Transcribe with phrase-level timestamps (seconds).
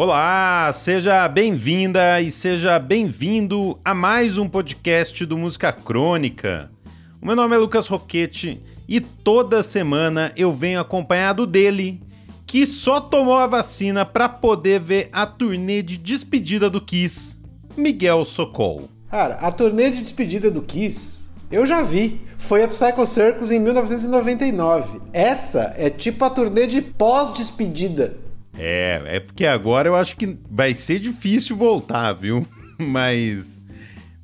[0.00, 6.70] Olá, seja bem-vinda e seja bem-vindo a mais um podcast do Música Crônica.
[7.20, 12.00] O meu nome é Lucas Roquete e toda semana eu venho acompanhado dele,
[12.46, 17.36] que só tomou a vacina para poder ver a turnê de despedida do Kiss,
[17.76, 18.88] Miguel Socol.
[19.10, 22.20] Cara, a turnê de despedida do Kiss eu já vi.
[22.36, 25.00] Foi a Psycho Circus em 1999.
[25.12, 28.27] Essa é tipo a turnê de pós-despedida.
[28.58, 32.46] É, é porque agora eu acho que vai ser difícil voltar, viu?
[32.78, 33.62] Mas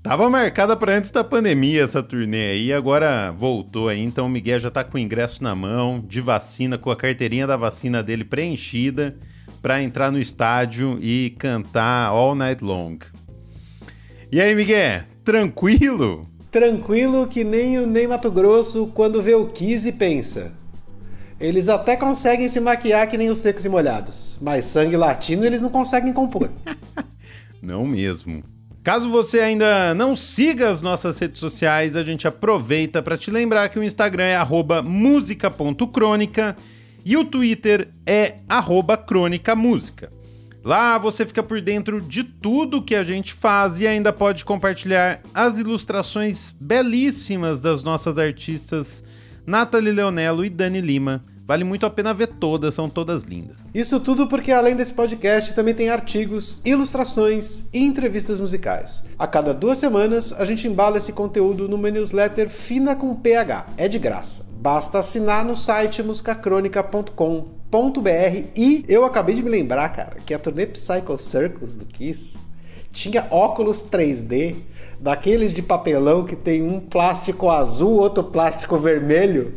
[0.03, 4.59] tava marcada para antes da pandemia essa turnê aí, agora voltou aí, então o Miguel
[4.59, 8.25] já tá com o ingresso na mão, de vacina, com a carteirinha da vacina dele
[8.25, 9.17] preenchida
[9.63, 12.99] para entrar no estádio e cantar all night long.
[14.31, 16.23] E aí, Miguel, tranquilo?
[16.55, 20.53] tranquilo que nem o Ney Mato Grosso quando vê o Kiss e pensa.
[21.41, 25.61] Eles até conseguem se maquiar que nem os secos e molhados, mas sangue latino eles
[25.61, 26.49] não conseguem compor.
[27.61, 28.43] não mesmo.
[28.85, 33.71] Caso você ainda não siga as nossas redes sociais, a gente aproveita para te lembrar
[33.71, 34.37] que o Instagram é
[34.83, 36.55] música.crônica
[37.05, 38.37] e o Twitter é
[39.07, 40.11] crônicamúsica.
[40.63, 45.21] Lá você fica por dentro de tudo que a gente faz e ainda pode compartilhar
[45.35, 49.03] as ilustrações belíssimas das nossas artistas
[49.47, 51.23] Nathalie Leonello e Dani Lima.
[51.47, 53.67] Vale muito a pena ver todas, são todas lindas.
[53.75, 59.05] Isso tudo porque além desse podcast também tem artigos, ilustrações e entrevistas musicais.
[59.19, 63.67] A cada duas semanas a gente embala esse conteúdo numa newsletter fina com PH.
[63.77, 64.47] É de graça.
[64.57, 67.65] Basta assinar no site musicacronica.com
[68.57, 72.39] e eu acabei de me lembrar, cara, que a turnê Psycho Circus do Kiss
[72.95, 74.55] tinha óculos 3D,
[75.01, 79.53] daqueles de papelão que tem um plástico azul, outro plástico vermelho,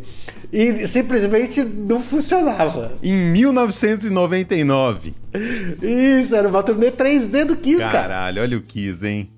[0.51, 2.91] e simplesmente não funcionava.
[3.01, 5.13] Em 1999.
[5.81, 8.07] Isso, era uma turnê 3D do Kiss, Caralho, cara.
[8.07, 9.29] Caralho, olha o Kiss, hein?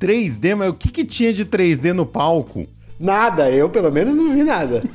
[0.00, 2.66] 3D, mas o que, que tinha de 3D no palco?
[2.98, 4.82] Nada, eu pelo menos não vi nada.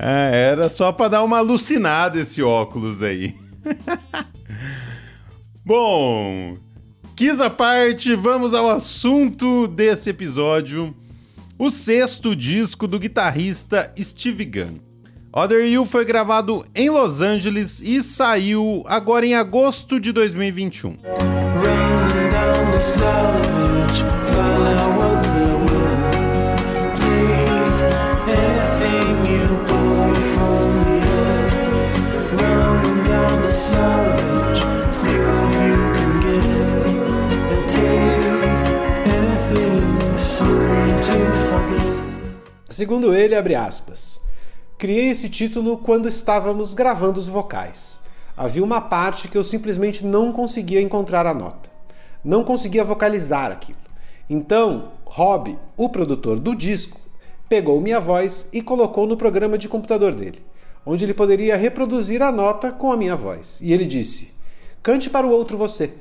[0.00, 3.34] É, era só para dar uma alucinada esse óculos aí.
[5.66, 6.54] Bom,
[7.18, 10.94] quis a parte, vamos ao assunto desse episódio.
[11.58, 14.78] O sexto disco do guitarrista Steve Gunn.
[15.32, 20.96] Other You foi gravado em Los Angeles e saiu agora em agosto de 2021.
[42.68, 44.20] Segundo ele, abre aspas.
[44.76, 47.98] Criei esse título quando estávamos gravando os vocais.
[48.36, 51.70] Havia uma parte que eu simplesmente não conseguia encontrar a nota.
[52.22, 53.78] Não conseguia vocalizar aquilo.
[54.28, 57.00] Então, Rob, o produtor do disco,
[57.48, 60.44] pegou minha voz e colocou no programa de computador dele,
[60.84, 63.60] onde ele poderia reproduzir a nota com a minha voz.
[63.62, 64.34] E ele disse:
[64.82, 65.94] Cante para o outro você.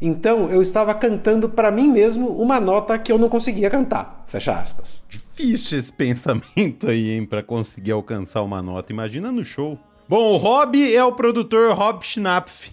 [0.00, 4.22] Então eu estava cantando para mim mesmo uma nota que eu não conseguia cantar.
[4.26, 5.02] Fecha aspas.
[5.36, 8.92] Difícil esse pensamento aí, hein, para conseguir alcançar uma nota.
[8.92, 9.78] Imagina no show.
[10.08, 12.72] Bom, o Rob é o produtor Rob Schnapf,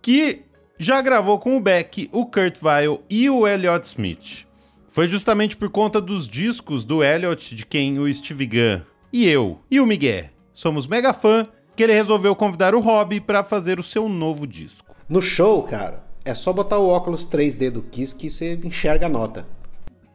[0.00, 0.42] que
[0.78, 4.46] já gravou com o Beck, o Kurt Weill e o Elliott Smith.
[4.88, 9.60] Foi justamente por conta dos discos do Elliott de quem o Steve Gunn e eu
[9.70, 11.46] e o Miguel somos mega fã
[11.76, 14.94] que ele resolveu convidar o Rob para fazer o seu novo disco.
[15.08, 19.08] No show, cara, é só botar o óculos 3D do Kiss que você enxerga a
[19.08, 19.46] nota.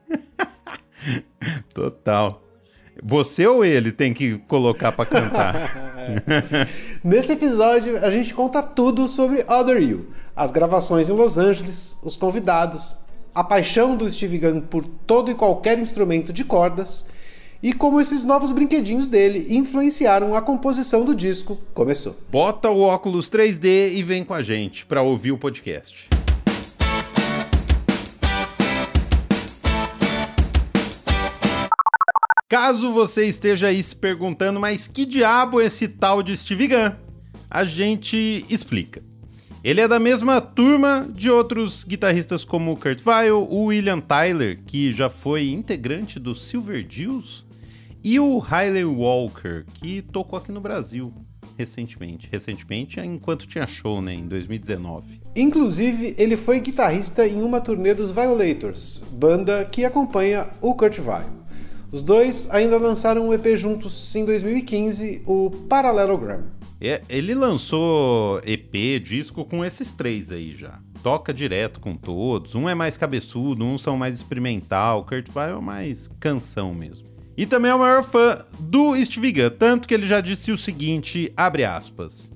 [1.74, 2.44] Total.
[3.04, 5.72] Você ou ele tem que colocar para cantar?
[7.04, 12.16] Nesse episódio, a gente conta tudo sobre Other You, as gravações em Los Angeles, os
[12.16, 12.98] convidados,
[13.36, 17.06] a paixão do Steve Gunn por todo e qualquer instrumento de cordas
[17.62, 22.16] e como esses novos brinquedinhos dele influenciaram a composição do disco começou.
[22.32, 26.17] Bota o óculos 3D e vem com a gente para ouvir o podcast.
[32.50, 36.94] Caso você esteja aí se perguntando, mas que diabo é esse tal de Steve Gunn?
[37.50, 39.02] A gente explica.
[39.62, 44.94] Ele é da mesma turma de outros guitarristas como Kurt Weill, o William Tyler, que
[44.94, 47.46] já foi integrante do Silver Deals,
[48.02, 51.14] e o Hayley Walker, que tocou aqui no Brasil
[51.58, 52.30] recentemente.
[52.32, 55.20] Recentemente, enquanto tinha show, né, em 2019.
[55.36, 61.47] Inclusive, ele foi guitarrista em uma turnê dos Violators, banda que acompanha o Kurt Weill.
[61.90, 66.44] Os dois ainda lançaram um EP juntos em 2015, o Parallelogram.
[66.82, 70.80] É, ele lançou EP, disco com esses três aí já.
[71.02, 72.56] Toca direto com todos.
[72.56, 75.06] Um é mais cabeçudo, um são mais experimental.
[75.06, 77.08] Kurt Weill é mais canção mesmo.
[77.38, 80.58] E também é o maior fã do Steve Gunn, tanto que ele já disse o
[80.58, 82.32] seguinte, abre aspas.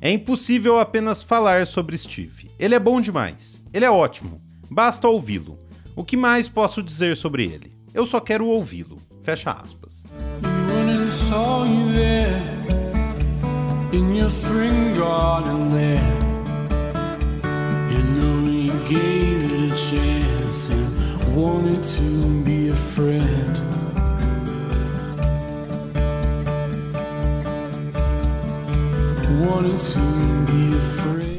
[0.00, 2.48] É impossível apenas falar sobre Steve.
[2.58, 3.62] Ele é bom demais.
[3.74, 4.40] Ele é ótimo.
[4.70, 5.58] Basta ouvi-lo.
[5.94, 7.77] O que mais posso dizer sobre ele?
[7.98, 8.96] Eu só quero ouvi-lo.
[9.24, 10.04] Fecha aspas.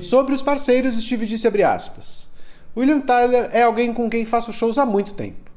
[0.02, 2.28] Sobre os parceiros, Steve disse abre aspas.
[2.76, 5.49] William Tyler é alguém com quem faço shows há muito tempo.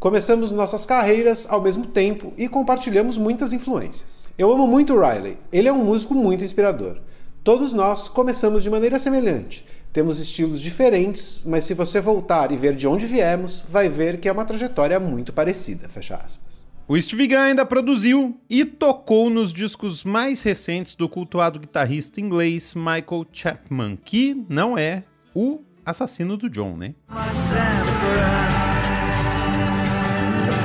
[0.00, 4.26] Começamos nossas carreiras ao mesmo tempo e compartilhamos muitas influências.
[4.38, 6.96] Eu amo muito o Riley, ele é um músico muito inspirador.
[7.44, 9.62] Todos nós começamos de maneira semelhante,
[9.92, 14.26] temos estilos diferentes, mas se você voltar e ver de onde viemos, vai ver que
[14.26, 15.86] é uma trajetória muito parecida.
[15.86, 16.64] Fecha aspas.
[16.88, 22.74] O Steve Gunn ainda produziu e tocou nos discos mais recentes do cultuado guitarrista inglês
[22.74, 25.04] Michael Chapman, que não é
[25.34, 26.94] o assassino do John, né?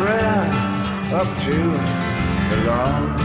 [0.07, 1.55] Up to
[2.49, 3.15] the lawn.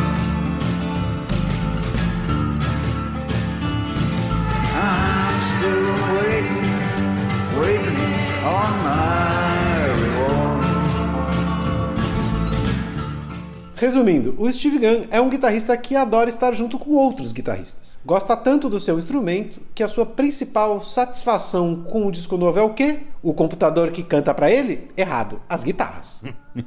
[4.75, 5.17] I'm
[5.59, 9.30] still waiting, waiting on my
[13.81, 17.99] Resumindo, o Steve Gunn é um guitarrista que adora estar junto com outros guitarristas.
[18.05, 22.63] Gosta tanto do seu instrumento que a sua principal satisfação com o disco novo é
[22.63, 23.01] o quê?
[23.23, 24.91] O computador que canta para ele?
[24.95, 26.23] Errado, as guitarras.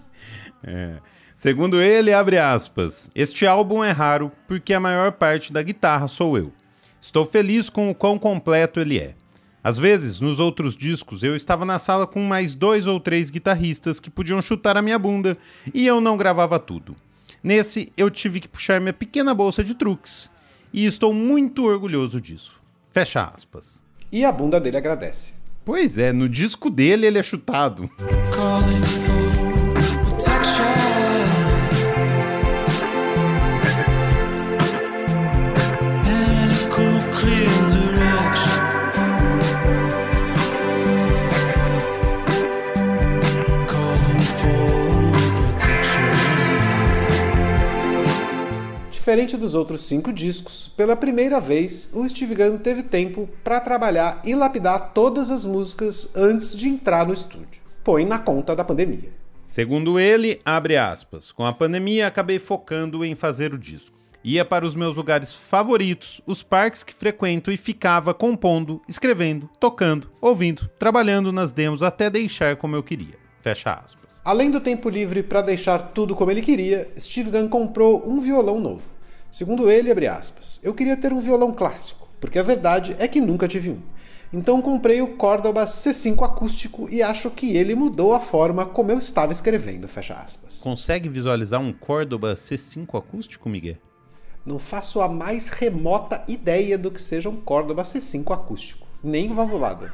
[0.65, 0.95] é.
[1.35, 6.35] Segundo ele, abre aspas, este álbum é raro porque a maior parte da guitarra sou
[6.35, 6.51] eu.
[6.99, 9.13] Estou feliz com o quão completo ele é.
[9.63, 13.99] Às vezes, nos outros discos, eu estava na sala com mais dois ou três guitarristas
[13.99, 15.37] que podiam chutar a minha bunda
[15.73, 16.95] e eu não gravava tudo.
[17.41, 20.29] Nesse, eu tive que puxar minha pequena bolsa de truques
[20.73, 22.57] e estou muito orgulhoso disso.
[22.91, 23.81] Fecha aspas.
[24.11, 25.33] E a bunda dele agradece.
[25.63, 27.89] Pois é, no disco dele ele é chutado.
[28.35, 29.12] Calling
[49.13, 54.19] Diferente dos outros cinco discos, pela primeira vez o Steve Gunn teve tempo para trabalhar
[54.25, 57.61] e lapidar todas as músicas antes de entrar no estúdio.
[57.83, 59.11] Põe na conta da pandemia.
[59.45, 63.95] Segundo ele, abre aspas, com a pandemia acabei focando em fazer o disco.
[64.23, 70.09] Ia para os meus lugares favoritos, os parques que frequento e ficava compondo, escrevendo, tocando,
[70.19, 73.13] ouvindo, trabalhando nas demos até deixar como eu queria.
[73.39, 74.23] Fecha aspas.
[74.25, 78.59] Além do tempo livre para deixar tudo como ele queria, Steve Gunn comprou um violão
[78.59, 78.92] novo.
[79.33, 83.19] Segundo ele, abre aspas, eu queria ter um violão clássico, porque a verdade é que
[83.19, 83.79] nunca tive um.
[84.31, 88.99] Então comprei o Córdoba C5 acústico e acho que ele mudou a forma como eu
[88.99, 90.59] estava escrevendo, fecha aspas.
[90.59, 93.77] Consegue visualizar um Córdoba C5 acústico, Miguel?
[94.45, 99.91] Não faço a mais remota ideia do que seja um Córdoba C5 acústico, nem valvulado.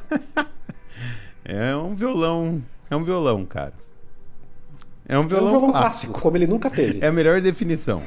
[1.46, 3.72] é um violão, é um violão, cara.
[5.08, 6.12] É um violão, é um violão clássico.
[6.12, 7.00] clássico, como ele nunca teve.
[7.02, 8.02] É a melhor definição.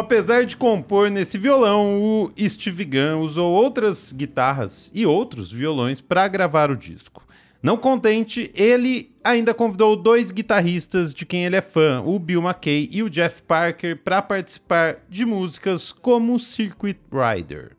[0.00, 6.26] Apesar de compor nesse violão, o Steve Gunn usou outras guitarras e outros violões para
[6.26, 7.22] gravar o disco.
[7.62, 12.88] Não contente, ele ainda convidou dois guitarristas de quem ele é fã, o Bill McKay
[12.90, 17.76] e o Jeff Parker, para participar de músicas como Circuit Rider.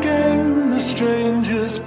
[0.00, 1.80] Came, the strangers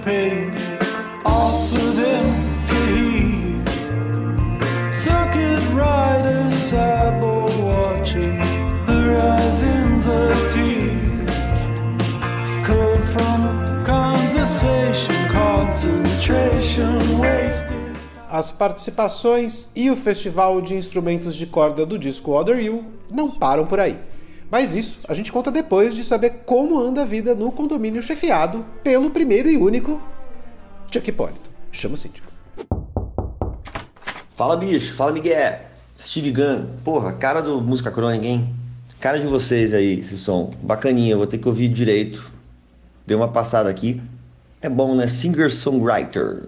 [18.27, 23.65] As participações e o festival de instrumentos de corda do disco Other You não param
[23.65, 23.99] por aí.
[24.49, 28.65] Mas isso a gente conta depois de saber como anda a vida no condomínio chefiado
[28.83, 30.01] pelo primeiro e único
[30.91, 31.51] Chuck Hipólito.
[31.71, 32.27] Chama o síndico.
[34.35, 35.59] Fala bicho, fala Miguel.
[35.99, 38.55] Steve Gunn, porra, cara do Música Crônica, hein?
[39.01, 40.51] Cara de vocês aí, esse som.
[40.61, 42.31] Bacaninha, vou ter que ouvir direito.
[43.07, 43.99] Dei uma passada aqui.
[44.61, 45.07] É bom, né?
[45.07, 46.43] Singer-songwriter.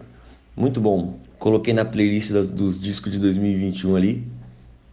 [0.55, 1.17] Muito bom.
[1.39, 4.27] Coloquei na playlist das, dos discos de 2021 ali.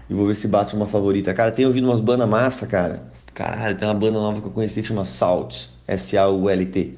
[0.08, 1.34] E vou ver se bate uma favorita.
[1.34, 3.02] Cara, tem ouvido umas bandas massa, cara.
[3.34, 5.66] Caralho, tem uma banda nova que eu conheci que chama Salt.
[5.86, 6.94] S-A-U-L-T.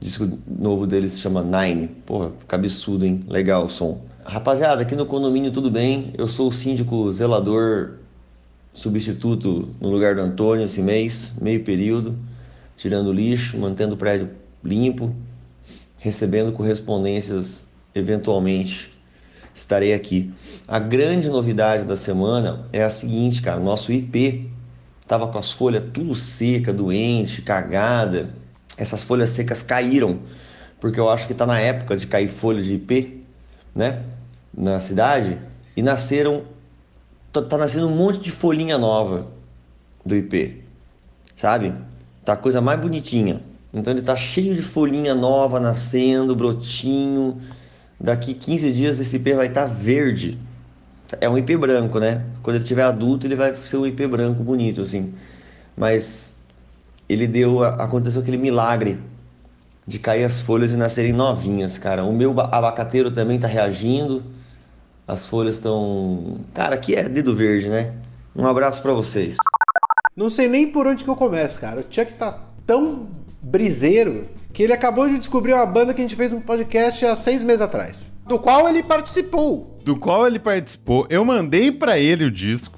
[0.00, 1.86] Disco novo deles se chama Nine.
[2.04, 3.24] Porra, cabeçudo, hein?
[3.28, 4.00] Legal o som.
[4.24, 6.12] Rapaziada, aqui no condomínio tudo bem.
[6.18, 7.98] Eu sou o síndico zelador
[8.76, 12.14] substituto no lugar do Antônio esse mês, meio período,
[12.76, 14.28] tirando lixo, mantendo o prédio
[14.62, 15.16] limpo,
[15.96, 18.94] recebendo correspondências eventualmente.
[19.54, 20.30] Estarei aqui.
[20.68, 24.50] A grande novidade da semana é a seguinte, cara, nosso IP
[25.08, 28.28] tava com as folhas tudo seca, doente, cagada.
[28.76, 30.18] Essas folhas secas caíram,
[30.78, 33.24] porque eu acho que está na época de cair folhas de IP,
[33.74, 34.02] né,
[34.54, 35.38] na cidade,
[35.74, 36.44] e nasceram
[37.42, 39.26] tá, tá nascendo um monte de folhinha nova
[40.04, 40.62] do IP,
[41.36, 41.72] sabe?
[42.24, 43.40] Tá a coisa mais bonitinha.
[43.72, 47.40] Então ele tá cheio de folhinha nova nascendo, brotinho.
[48.00, 50.38] Daqui 15 dias esse IP vai estar tá verde.
[51.20, 52.24] É um IP branco, né?
[52.42, 55.14] Quando ele tiver adulto, ele vai ser um IP branco bonito assim.
[55.76, 56.40] Mas
[57.08, 58.98] ele deu aconteceu aquele milagre
[59.86, 62.04] de cair as folhas e nascerem novinhas, cara.
[62.04, 64.22] O meu abacateiro também tá reagindo.
[65.06, 66.38] As folhas estão.
[66.52, 67.92] Cara, aqui é dedo verde, né?
[68.34, 69.36] Um abraço para vocês.
[70.16, 71.80] Não sei nem por onde que eu começo, cara.
[71.80, 73.08] O Chuck tá tão
[73.40, 77.14] briseiro que ele acabou de descobrir uma banda que a gente fez um podcast há
[77.14, 78.12] seis meses atrás.
[78.26, 79.78] Do qual ele participou.
[79.84, 81.06] Do qual ele participou.
[81.08, 82.76] Eu mandei para ele o disco.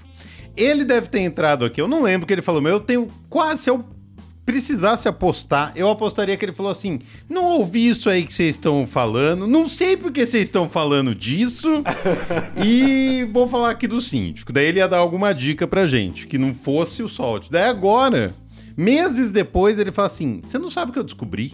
[0.56, 1.80] Ele deve ter entrado aqui.
[1.80, 3.70] Eu não lembro que ele falou, mas eu tenho quase.
[3.70, 3.84] Eu
[4.48, 8.86] precisasse apostar, eu apostaria que ele falou assim: não ouvi isso aí que vocês estão
[8.86, 11.82] falando, não sei porque vocês estão falando disso,
[12.64, 14.50] e vou falar aqui do síndico.
[14.50, 17.50] Daí ele ia dar alguma dica pra gente, que não fosse o Salt.
[17.50, 18.34] Daí agora,
[18.74, 21.52] meses depois, ele fala assim: você não sabe o que eu descobri?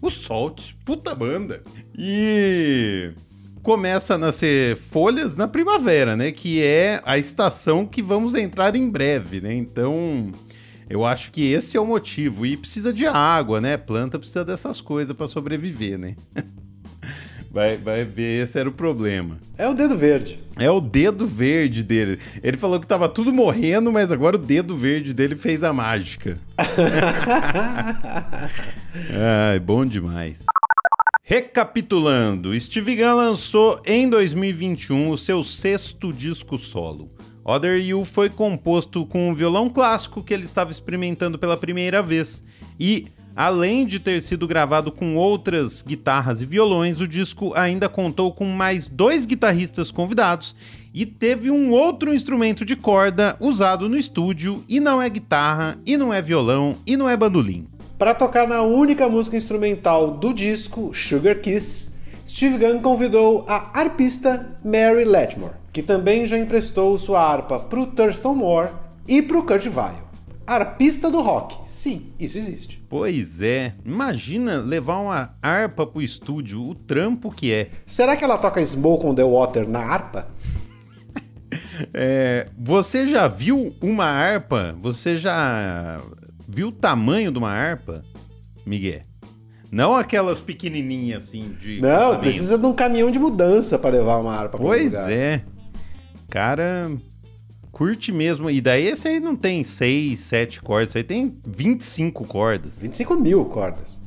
[0.00, 1.64] O Salt, puta banda.
[1.98, 3.10] E
[3.60, 6.30] começa a nascer folhas na primavera, né?
[6.30, 9.52] Que é a estação que vamos entrar em breve, né?
[9.52, 10.30] Então,
[10.88, 12.46] eu acho que esse é o motivo.
[12.46, 13.76] E precisa de água, né?
[13.76, 16.16] Planta precisa dessas coisas para sobreviver, né?
[17.56, 19.38] Vai, vai ver, esse era o problema.
[19.56, 20.38] É o dedo verde.
[20.58, 22.18] É o dedo verde dele.
[22.42, 26.36] Ele falou que tava tudo morrendo, mas agora o dedo verde dele fez a mágica.
[29.48, 30.44] Ai, bom demais.
[31.22, 37.10] Recapitulando, Steve Gunn lançou em 2021 o seu sexto disco solo.
[37.48, 42.42] Other You foi composto com um violão clássico que ele estava experimentando pela primeira vez.
[42.78, 48.32] E, além de ter sido gravado com outras guitarras e violões, o disco ainda contou
[48.32, 50.56] com mais dois guitarristas convidados
[50.92, 55.96] e teve um outro instrumento de corda usado no estúdio, e não é guitarra, e
[55.96, 57.68] não é violão, e não é bandolim.
[57.96, 64.58] Para tocar na única música instrumental do disco, Sugar Kiss, Steve Gunn convidou a arpista
[64.64, 68.70] Mary Lattimore, que também já emprestou sua harpa para o Thurston Moore
[69.06, 70.06] e para o Kurt Weill.
[70.46, 71.54] Arpista do rock.
[71.70, 72.82] Sim, isso existe.
[72.88, 73.74] Pois é.
[73.84, 77.68] Imagina levar uma harpa pro estúdio, o trampo que é.
[77.84, 80.26] Será que ela toca Smoke on the Water na harpa?
[81.92, 84.74] é, você já viu uma harpa?
[84.80, 86.00] Você já
[86.48, 88.02] viu o tamanho de uma harpa,
[88.64, 89.02] Miguel?
[89.70, 91.82] Não aquelas pequenininhas assim de.
[91.82, 95.44] Não, precisa de um caminhão de mudança para levar uma harpa Pois é.
[96.36, 96.94] Cara,
[97.72, 98.50] curte mesmo.
[98.50, 102.78] E daí esse aí não tem 6, 7 cordas, aí tem 25 cordas.
[102.78, 103.98] 25 mil cordas.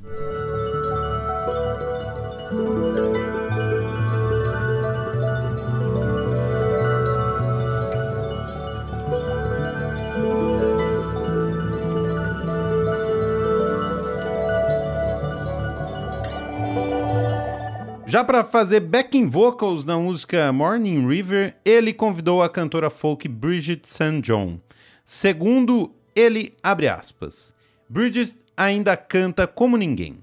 [18.10, 23.88] Já para fazer backing vocals na música Morning River, ele convidou a cantora folk Bridget
[23.88, 24.20] St.
[24.22, 24.60] John.
[25.06, 27.54] Segundo ele, abre aspas,
[27.88, 30.18] Bridget ainda canta como ninguém.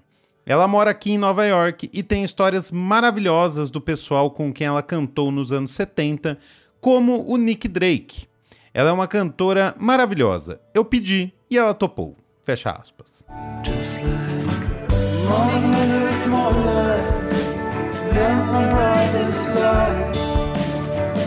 [0.44, 4.82] Ela mora aqui em Nova York e tem histórias maravilhosas do pessoal com quem ela
[4.82, 6.36] cantou nos anos 70,
[6.80, 8.26] como o Nick Drake.
[8.74, 10.60] Ela é uma cantora maravilhosa.
[10.74, 12.16] Eu pedi e ela topou.
[12.42, 13.22] Fecha aspas.
[18.16, 20.14] Than the brightest light.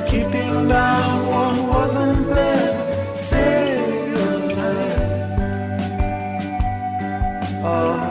[0.10, 2.74] Keeping down what wasn't there,
[7.64, 8.10] A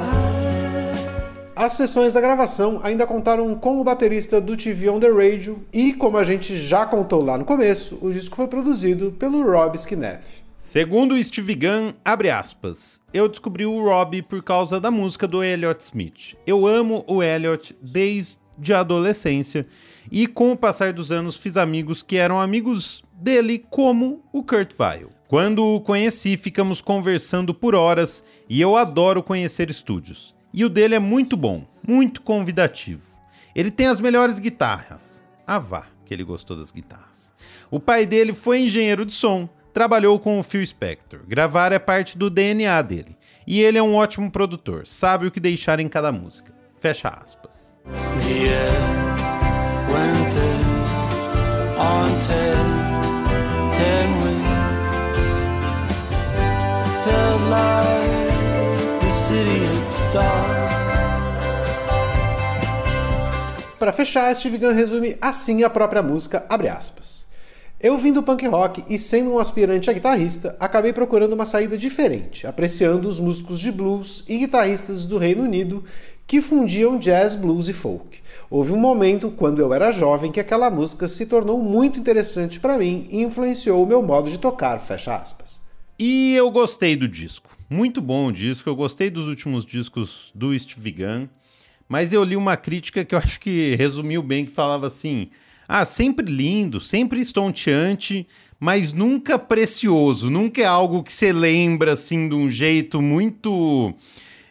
[1.56, 5.92] As sessões da gravação ainda contaram com o baterista do TV on the Radio e,
[5.92, 10.44] como a gente já contou lá no começo, o disco foi produzido pelo Rob Skineff.
[10.56, 15.82] Segundo Steve Gunn, abre aspas, eu descobri o Rob por causa da música do Elliott
[15.82, 16.36] Smith.
[16.46, 18.38] Eu amo o Elliott desde
[18.72, 19.64] a adolescência
[20.10, 24.72] e com o passar dos anos fiz amigos que eram amigos dele, como o Kurt
[24.78, 25.10] Weill.
[25.26, 30.34] Quando o conheci, ficamos conversando por horas e eu adoro conhecer estúdios.
[30.52, 33.02] E o dele é muito bom, muito convidativo.
[33.54, 35.22] Ele tem as melhores guitarras.
[35.46, 37.34] Ah, vá, que ele gostou das guitarras.
[37.70, 41.20] O pai dele foi engenheiro de som, trabalhou com o Phil Spector.
[41.26, 43.16] Gravar é parte do DNA dele.
[43.46, 46.54] E ele é um ótimo produtor, sabe o que deixar em cada música.
[46.78, 47.67] Fecha aspas.
[63.78, 67.26] Para fechar, Steve Gunn resume assim a própria música, abre aspas.
[67.80, 71.78] Eu vim do punk rock e, sendo um aspirante a guitarrista, acabei procurando uma saída
[71.78, 75.84] diferente, apreciando os músicos de blues e guitarristas do Reino Unido
[76.28, 78.18] que fundiam jazz, blues e folk.
[78.50, 82.76] Houve um momento, quando eu era jovem, que aquela música se tornou muito interessante para
[82.76, 85.58] mim e influenciou o meu modo de tocar, fecha aspas.
[85.98, 87.56] E eu gostei do disco.
[87.68, 91.28] Muito bom o disco, eu gostei dos últimos discos do Steve Gunn,
[91.88, 95.30] mas eu li uma crítica que eu acho que resumiu bem, que falava assim...
[95.70, 98.26] Ah, sempre lindo, sempre estonteante,
[98.58, 100.30] mas nunca precioso.
[100.30, 103.94] Nunca é algo que você lembra assim de um jeito muito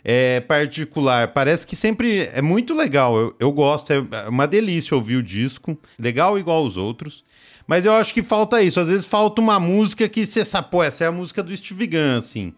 [0.09, 1.27] é, particular.
[1.33, 3.17] Parece que sempre é muito legal.
[3.17, 3.99] Eu, eu gosto, é
[4.29, 5.77] uma delícia ouvir o disco.
[5.99, 7.25] Legal igual aos outros.
[7.67, 8.79] Mas eu acho que falta isso.
[8.79, 11.87] Às vezes falta uma música que você sabe, pô, essa é a música do Steve
[11.87, 12.53] Gunn, assim.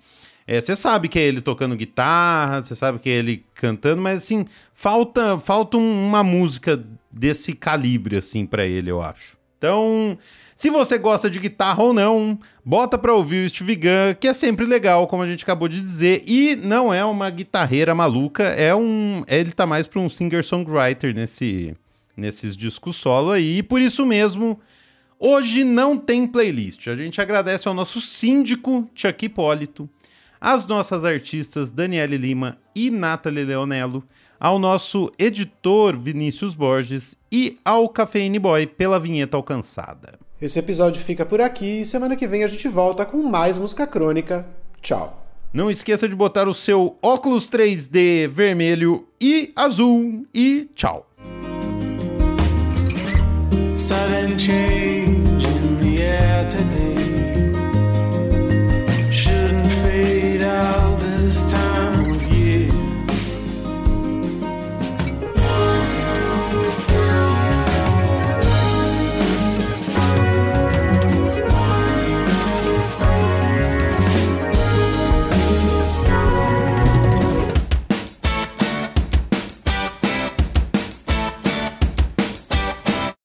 [0.45, 4.19] É, você sabe que é ele tocando guitarra, você sabe que é ele cantando, mas
[4.19, 9.37] assim, falta, falta uma música desse calibre, assim, para ele, eu acho.
[9.57, 10.17] Então,
[10.59, 14.33] se você gosta de guitarra ou não, bota pra ouvir o Steve Gunn, que é
[14.33, 18.75] sempre legal, como a gente acabou de dizer, e não é uma guitarreira maluca, é
[18.75, 19.23] um.
[19.25, 21.73] Ele tá mais pra um singer-songwriter nesse,
[22.17, 24.59] nesses discos solo aí, e por isso mesmo.
[25.17, 26.89] Hoje não tem playlist.
[26.89, 29.89] A gente agradece ao nosso síndico, Chuck Hipólito,
[30.41, 34.03] às nossas artistas Daniele Lima e Nathalie Leonello,
[34.37, 40.19] ao nosso editor Vinícius Borges e ao Cafeine Boy pela vinheta alcançada.
[40.41, 43.85] Esse episódio fica por aqui e semana que vem a gente volta com mais música
[43.85, 44.45] crônica.
[44.81, 45.27] Tchau.
[45.51, 51.05] Não esqueça de botar o seu óculos 3D vermelho e azul e tchau.
[53.75, 56.98] Sudden change in the air today.